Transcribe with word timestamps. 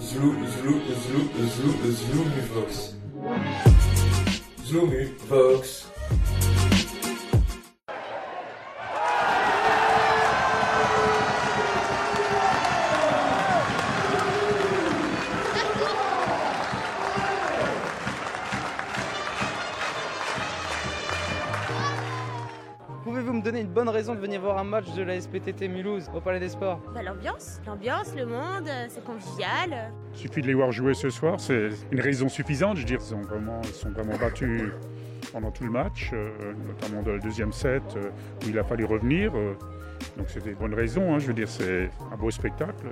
Zlu, 0.00 0.32
Zlu, 0.32 0.80
Zlu, 1.02 1.20
Zlu, 1.54 1.92
Zlumivox. 1.92 2.94
Zlumivox. 4.64 5.86
Donner 23.50 23.60
une 23.62 23.68
bonne 23.72 23.88
raison 23.88 24.14
de 24.14 24.20
venir 24.20 24.42
voir 24.42 24.58
un 24.58 24.64
match 24.64 24.92
de 24.92 25.02
la 25.02 25.18
SPTT 25.18 25.68
Mulhouse 25.68 26.10
au 26.14 26.20
Palais 26.20 26.38
des 26.38 26.50
Sports 26.50 26.82
Bah, 26.94 27.02
l'ambiance, 27.02 27.62
l'ambiance, 27.66 28.14
le 28.14 28.26
monde, 28.26 28.68
euh, 28.68 28.84
c'est 28.90 29.02
convivial. 29.02 29.90
Il 30.12 30.18
suffit 30.18 30.42
de 30.42 30.46
les 30.48 30.52
voir 30.52 30.70
jouer 30.70 30.92
ce 30.92 31.08
soir, 31.08 31.40
c'est 31.40 31.70
une 31.90 32.00
raison 32.00 32.28
suffisante. 32.28 32.76
Je 32.76 32.82
veux 32.82 32.86
dire, 32.86 32.98
ils 33.00 33.06
sont 33.06 33.22
vraiment, 33.22 33.58
ils 33.64 33.70
sont 33.70 33.88
vraiment 33.88 34.18
battus 34.18 34.70
pendant 35.32 35.50
tout 35.50 35.64
le 35.64 35.70
match, 35.70 36.10
euh, 36.12 36.30
notamment 36.66 37.02
dans 37.02 37.12
le 37.12 37.20
deuxième 37.20 37.52
set 37.52 37.82
euh, 37.96 38.10
où 38.44 38.48
il 38.48 38.58
a 38.58 38.64
fallu 38.64 38.84
revenir. 38.84 39.32
euh, 39.34 39.54
donc 40.16 40.28
c'était 40.28 40.50
une 40.50 40.56
bonne 40.56 40.74
raison. 40.74 41.14
hein. 41.14 41.18
je 41.18 41.26
veux 41.26 41.34
dire, 41.34 41.48
c'est 41.48 41.90
un 42.12 42.16
beau 42.16 42.30
spectacle. 42.30 42.86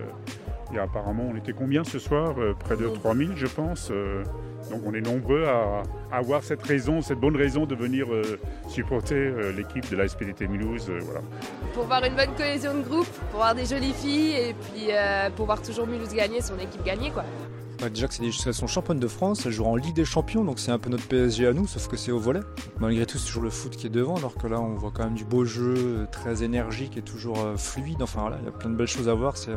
Et 0.74 0.78
apparemment, 0.78 1.28
on 1.32 1.36
était 1.36 1.52
combien 1.52 1.84
ce 1.84 2.00
soir 2.00 2.34
Près 2.58 2.76
de 2.76 2.88
3000, 2.88 3.34
je 3.36 3.46
pense. 3.46 3.92
Donc 4.70 4.80
on 4.84 4.92
est 4.92 5.00
nombreux 5.00 5.44
à, 5.44 5.84
avoir 6.10 6.42
cette 6.42 6.62
raison, 6.64 7.00
cette 7.02 7.20
bonne 7.20 7.36
raison 7.36 7.64
de 7.64 7.76
venir 7.76 8.08
supporter 8.66 9.30
l'équipe 9.56 9.88
de 9.88 9.94
la 9.96 10.08
SPDT 10.08 10.48
Mulhouse. 10.48 10.90
pour 11.72 11.84
voir 11.84 12.02
une 12.04 12.16
bonne 12.16 12.34
cohésion 12.36 12.74
de 12.74 12.82
groupe, 12.82 13.06
pour 13.30 13.38
voir 13.38 13.54
des 13.54 13.66
jolies 13.66 13.92
filles 13.94 14.34
et 14.34 14.54
puis 14.54 14.88
pour 15.36 15.46
voir 15.46 15.62
toujours 15.62 15.86
Mulhouse 15.86 16.12
gagner, 16.12 16.40
son 16.40 16.58
équipe 16.58 16.82
gagner 16.84 17.12
quoi. 17.12 17.24
Bah, 17.78 17.90
déjà 17.90 18.08
que 18.08 18.14
c'est 18.14 18.22
des- 18.22 18.30
elles 18.46 18.68
championnes 18.68 18.98
de 18.98 19.06
France, 19.06 19.44
elles 19.44 19.52
jouent 19.52 19.66
en 19.66 19.76
Ligue 19.76 19.94
des 19.94 20.06
Champions, 20.06 20.44
donc 20.44 20.58
c'est 20.58 20.70
un 20.70 20.78
peu 20.78 20.88
notre 20.88 21.06
PSG 21.06 21.46
à 21.46 21.52
nous, 21.52 21.66
sauf 21.66 21.88
que 21.88 21.96
c'est 21.98 22.10
au 22.10 22.18
volet. 22.18 22.40
Malgré 22.80 23.04
tout, 23.04 23.18
c'est 23.18 23.26
toujours 23.26 23.42
le 23.42 23.50
foot 23.50 23.76
qui 23.76 23.86
est 23.86 23.90
devant, 23.90 24.16
alors 24.16 24.34
que 24.34 24.46
là, 24.46 24.58
on 24.60 24.74
voit 24.76 24.90
quand 24.94 25.04
même 25.04 25.14
du 25.14 25.24
beau 25.26 25.44
jeu, 25.44 26.06
très 26.10 26.42
énergique 26.42 26.96
et 26.96 27.02
toujours 27.02 27.38
euh, 27.38 27.56
fluide. 27.56 28.00
Enfin 28.02 28.22
voilà, 28.22 28.38
il 28.40 28.46
y 28.46 28.48
a 28.48 28.52
plein 28.52 28.70
de 28.70 28.76
belles 28.76 28.86
choses 28.86 29.10
à 29.10 29.14
voir. 29.14 29.36
C'est 29.36 29.50
euh, 29.50 29.56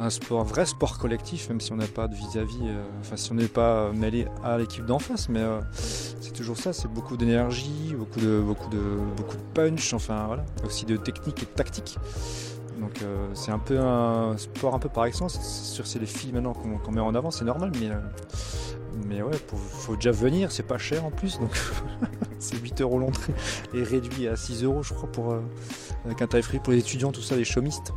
un 0.00 0.08
sport, 0.08 0.40
un 0.40 0.44
vrai 0.44 0.64
sport 0.64 0.98
collectif, 0.98 1.50
même 1.50 1.60
si 1.60 1.70
on 1.72 1.76
n'a 1.76 1.86
pas 1.86 2.08
de 2.08 2.14
vis-à-vis, 2.14 2.62
euh, 2.62 2.82
enfin 3.00 3.16
si 3.16 3.30
on 3.30 3.34
n'est 3.34 3.46
pas 3.46 3.92
mêlé 3.92 4.26
à 4.42 4.56
l'équipe 4.56 4.86
d'en 4.86 4.98
face, 4.98 5.28
mais 5.28 5.44
c'est 5.74 6.32
toujours 6.32 6.56
ça. 6.56 6.72
C'est 6.72 6.88
beaucoup 6.88 7.18
d'énergie, 7.18 7.94
beaucoup 7.96 8.20
de, 8.20 8.40
beaucoup 8.40 8.70
de, 8.70 8.80
beaucoup 9.16 9.36
de 9.36 9.42
punch, 9.52 9.92
enfin 9.92 10.24
voilà, 10.26 10.46
aussi 10.66 10.86
de 10.86 10.96
technique 10.96 11.42
et 11.42 11.46
de 11.46 11.50
tactique. 11.50 11.98
Donc 12.80 13.02
euh, 13.02 13.28
c'est 13.34 13.50
un 13.50 13.58
peu 13.58 13.78
un 13.78 14.36
sport 14.36 14.74
un 14.74 14.78
peu 14.78 14.88
par 14.88 15.06
excellence. 15.06 15.40
Sûr 15.40 15.86
c'est 15.86 15.98
les 15.98 16.06
filles 16.06 16.32
maintenant 16.32 16.52
qu'on 16.52 16.92
met 16.92 17.00
en 17.00 17.14
avant, 17.14 17.30
c'est 17.30 17.44
normal, 17.44 17.72
mais 17.80 17.90
euh, 17.90 18.00
mais 19.06 19.22
ouais, 19.22 19.36
faut 19.48 19.96
déjà 19.96 20.12
venir, 20.12 20.52
c'est 20.52 20.66
pas 20.66 20.78
cher 20.78 21.04
en 21.04 21.10
plus, 21.10 21.38
donc 21.38 21.50
c'est 22.38 22.56
8 22.56 22.80
euros 22.80 22.98
l'entrée 22.98 23.34
et 23.74 23.82
réduit 23.82 24.28
à 24.28 24.36
6 24.36 24.64
euros 24.64 24.82
je 24.82 24.94
crois 24.94 25.10
pour 25.10 25.32
euh, 25.32 25.40
avec 26.04 26.22
un 26.22 26.26
tarif 26.26 26.46
free 26.46 26.58
pour 26.58 26.72
les 26.72 26.78
étudiants, 26.80 27.12
tout 27.12 27.22
ça, 27.22 27.36
les 27.36 27.44
chômistes. 27.44 27.92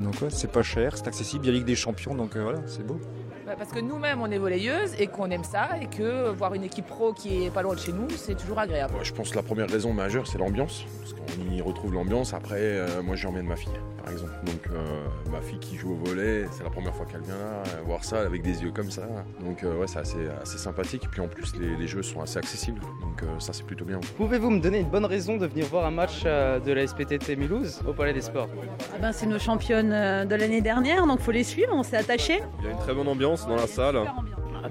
Donc 0.00 0.20
ouais, 0.22 0.30
c'est 0.30 0.52
pas 0.52 0.62
cher, 0.62 0.96
c'est 0.96 1.08
accessible, 1.08 1.46
il 1.46 1.48
y 1.48 1.50
a 1.50 1.54
Ligue 1.54 1.66
des 1.66 1.74
Champions, 1.74 2.14
donc 2.14 2.36
voilà, 2.36 2.60
c'est 2.66 2.86
beau. 2.86 3.00
Bah, 3.48 3.54
Parce 3.56 3.70
que 3.72 3.80
nous-mêmes, 3.80 4.20
on 4.20 4.30
est 4.30 4.36
volleyeuses 4.36 4.92
et 5.00 5.06
qu'on 5.06 5.30
aime 5.30 5.42
ça 5.42 5.70
et 5.80 5.86
que 5.86 6.28
voir 6.32 6.52
une 6.52 6.64
équipe 6.64 6.84
pro 6.86 7.14
qui 7.14 7.46
est 7.46 7.50
pas 7.50 7.62
loin 7.62 7.74
de 7.74 7.78
chez 7.80 7.92
nous, 7.92 8.10
c'est 8.10 8.34
toujours 8.36 8.58
agréable. 8.58 8.92
Ouais, 8.94 9.04
je 9.04 9.14
pense 9.14 9.30
que 9.30 9.36
la 9.36 9.42
première 9.42 9.70
raison 9.70 9.94
majeure, 9.94 10.26
c'est 10.26 10.36
l'ambiance. 10.36 10.84
Parce 11.00 11.14
qu'on 11.14 11.50
y 11.50 11.62
retrouve 11.62 11.94
l'ambiance. 11.94 12.34
Après, 12.34 12.58
euh, 12.60 13.02
moi, 13.02 13.16
j'emmène 13.16 13.46
ma 13.46 13.56
fille, 13.56 13.72
par 14.04 14.12
exemple. 14.12 14.32
Donc, 14.44 14.68
euh, 14.70 15.06
ma 15.30 15.40
fille 15.40 15.58
qui 15.60 15.76
joue 15.76 15.92
au 15.92 15.96
volet, 15.96 16.44
c'est 16.52 16.62
la 16.62 16.68
première 16.68 16.94
fois 16.94 17.06
qu'elle 17.06 17.22
vient 17.22 17.38
là, 17.38 17.62
euh, 17.78 17.82
voir 17.86 18.04
ça 18.04 18.20
avec 18.20 18.42
des 18.42 18.62
yeux 18.62 18.70
comme 18.70 18.90
ça. 18.90 19.08
Donc, 19.40 19.62
euh, 19.64 19.78
ouais, 19.78 19.86
c'est 19.86 20.00
assez, 20.00 20.28
assez 20.42 20.58
sympathique. 20.58 21.04
Et 21.04 21.08
puis, 21.08 21.22
en 21.22 21.28
plus, 21.28 21.54
les, 21.58 21.74
les 21.74 21.86
jeux 21.86 22.02
sont 22.02 22.20
assez 22.20 22.36
accessibles. 22.38 22.80
Donc, 23.00 23.22
euh, 23.22 23.26
ça, 23.38 23.54
c'est 23.54 23.64
plutôt 23.64 23.86
bien. 23.86 23.98
Pouvez-vous 24.18 24.50
me 24.50 24.60
donner 24.60 24.80
une 24.80 24.90
bonne 24.90 25.06
raison 25.06 25.38
de 25.38 25.46
venir 25.46 25.64
voir 25.66 25.86
un 25.86 25.90
match 25.90 26.22
euh, 26.26 26.60
de 26.60 26.72
la 26.72 26.86
SPTT 26.86 27.36
Mulhouse 27.36 27.80
au 27.88 27.94
Palais 27.94 28.12
des 28.12 28.20
Sports? 28.20 28.48
Ah 28.94 28.98
ben, 29.00 29.12
c'est 29.12 29.26
nos 29.26 29.38
championnes 29.38 29.92
euh, 29.94 30.24
de 30.26 30.34
l'année 30.34 30.60
dernière, 30.60 31.06
donc 31.06 31.20
faut 31.20 31.30
les 31.30 31.44
suivre, 31.44 31.70
on 31.72 31.82
s'est 31.82 31.96
attachés. 31.96 32.42
Il 32.60 32.64
y 32.66 32.68
a 32.68 32.72
une 32.72 32.78
très 32.78 32.92
bonne 32.92 33.08
ambiance 33.08 33.37
dans 33.46 33.56
la 33.56 33.66
salle. 33.66 34.00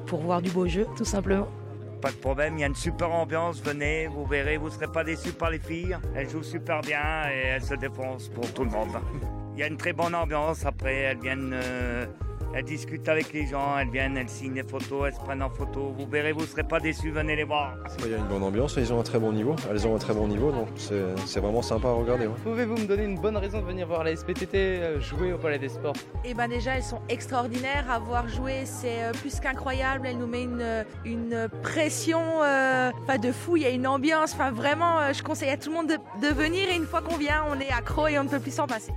Pour 0.06 0.22
voir 0.22 0.42
du 0.42 0.50
beau 0.50 0.68
jeu, 0.68 0.86
tout 0.96 1.06
simplement. 1.06 1.48
Pas 2.02 2.12
de 2.12 2.18
problème, 2.18 2.58
il 2.58 2.62
y 2.62 2.64
a 2.64 2.68
une 2.68 2.76
super 2.76 3.12
ambiance, 3.12 3.62
venez, 3.62 4.08
vous 4.08 4.26
verrez, 4.26 4.58
vous 4.58 4.68
ne 4.68 4.72
serez 4.72 4.88
pas 4.88 5.04
déçus 5.04 5.32
par 5.32 5.50
les 5.50 5.60
filles. 5.60 5.98
Elles 6.16 6.30
jouent 6.30 6.44
super 6.44 6.82
bien 6.82 7.28
et 7.32 7.48
elles 7.48 7.64
se 7.64 7.74
défoncent 7.74 8.30
pour 8.30 8.52
tout 8.54 8.64
le 8.64 8.70
monde. 8.70 8.90
Il 9.56 9.62
y 9.62 9.64
a 9.64 9.68
une 9.68 9.78
très 9.78 9.94
bonne 9.94 10.14
ambiance, 10.14 10.64
après 10.68 10.96
elles 10.98 11.18
viennent, 11.18 11.52
euh, 11.54 12.06
elles 12.58 12.64
discutent 12.66 13.08
avec 13.08 13.32
les 13.34 13.46
gens, 13.46 13.78
elles 13.78 13.90
viennent, 13.92 14.18
elles 14.18 14.30
signent 14.30 14.56
des 14.56 14.64
photos, 14.64 15.08
elles 15.08 15.14
se 15.14 15.20
prennent 15.20 15.44
en 15.44 15.50
photo. 15.52 15.94
Vous 15.96 16.08
verrez, 16.08 16.32
vous 16.32 16.42
ne 16.42 16.48
serez 16.48 16.64
pas 16.64 16.80
déçus, 16.80 17.12
venez 17.12 17.36
les 17.36 17.44
voir. 17.44 17.76
Il 18.04 18.10
y 18.12 18.16
a 18.16 18.18
une 18.18 18.26
bonne 18.26 18.42
ambiance, 18.42 18.76
ils 18.78 18.92
ont 18.92 19.00
un 19.00 19.04
très 19.04 19.20
bon 19.20 19.32
niveau. 19.32 19.56
Elles 19.70 19.86
ont 19.88 19.96
un 19.96 20.00
très 20.00 20.14
bon 20.16 20.28
niveau, 20.28 20.52
donc 20.52 20.68
c'est 20.76 21.04
c'est 21.28 21.40
vraiment 21.40 21.62
sympa 21.62 21.90
à 21.90 21.92
regarder. 21.92 22.26
ouais. 22.26 22.34
Pouvez-vous 22.44 22.78
me 22.78 22.86
donner 22.86 23.04
une 23.04 23.20
bonne 23.20 23.38
raison 23.38 23.62
de 23.62 23.66
venir 23.66 23.86
voir 23.88 24.04
la 24.04 24.16
SPTT 24.16 24.56
euh, 24.56 25.00
jouer 25.00 25.34
au 25.34 25.38
Palais 25.38 25.60
des 25.60 25.70
Sports? 25.70 25.94
Et 26.26 26.34
ben 26.34 26.48
déjà, 26.48 26.76
elles 26.76 26.84
sont 26.84 27.02
extraordinaires. 27.10 27.86
À 27.92 28.00
voir 28.00 28.28
jouer, 28.28 28.64
c'est 28.66 29.04
euh, 29.04 29.12
plus 29.12 29.40
qu'incroyable. 29.40 30.08
Elles 30.08 30.18
nous 30.18 30.26
mettent 30.26 30.42
une, 30.46 30.62
euh, 30.62 30.84
une 31.06 31.50
pression 31.62 32.22
euh, 32.44 32.92
pas 33.06 33.20
de 33.20 33.32
fou. 33.32 33.58
Il 33.58 33.64
y 33.64 33.68
a 33.68 33.70
une 33.70 33.86
ambiance. 33.86 34.34
Enfin, 34.34 34.50
vraiment, 34.50 35.14
je 35.14 35.22
conseille 35.22 35.50
à 35.50 35.58
tout 35.58 35.70
le 35.70 35.76
monde 35.76 35.90
de, 35.90 36.28
de 36.28 36.34
venir. 36.34 36.70
Et 36.70 36.76
une 36.76 36.86
fois 36.88 37.02
qu'on 37.02 37.18
vient, 37.18 37.46
on 37.52 37.60
est 37.60 37.70
accro 37.70 38.08
et 38.08 38.18
on 38.18 38.24
ne 38.24 38.30
peut 38.30 38.40
plus 38.40 38.56
s'en 38.56 38.66
passer. 38.66 38.92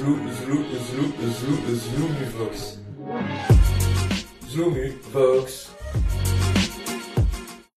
Zlu, 0.00 0.16
Zlu, 0.16 0.56
Zlu, 0.88 1.12
Zlu, 1.28 1.56
Zlumiflux. 1.76 2.78
Zlumiflux. 4.48 5.79